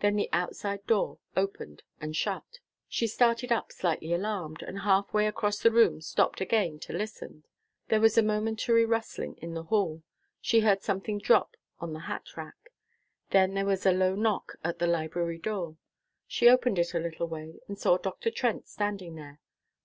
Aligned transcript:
Then 0.00 0.16
the 0.16 0.28
outside 0.32 0.84
door 0.88 1.20
opened 1.36 1.84
and 2.00 2.16
shut. 2.16 2.58
She 2.88 3.06
started 3.06 3.52
up 3.52 3.70
slightly 3.70 4.12
alarmed, 4.12 4.64
and 4.64 4.80
half 4.80 5.14
way 5.14 5.28
across 5.28 5.60
the 5.60 5.70
room 5.70 6.00
stopped 6.00 6.40
again 6.40 6.80
to 6.80 6.92
listen. 6.92 7.44
There 7.86 8.00
was 8.00 8.18
a 8.18 8.22
momentary 8.24 8.84
rustling 8.84 9.36
in 9.36 9.54
the 9.54 9.62
hall. 9.62 10.02
She 10.40 10.58
heard 10.62 10.82
something 10.82 11.20
drop 11.20 11.56
on 11.78 11.92
the 11.92 12.00
hat 12.10 12.36
rack. 12.36 12.72
Then 13.30 13.54
there 13.54 13.64
was 13.64 13.86
a 13.86 13.92
low 13.92 14.16
knock 14.16 14.56
at 14.64 14.80
the 14.80 14.88
library 14.88 15.38
door. 15.38 15.76
She 16.26 16.48
opened 16.48 16.80
it 16.80 16.92
a 16.92 16.98
little 16.98 17.28
way, 17.28 17.60
and 17.68 17.78
saw 17.78 17.96
Dr. 17.96 18.32
Trent 18.32 18.66
standing 18.66 19.14
there. 19.14 19.38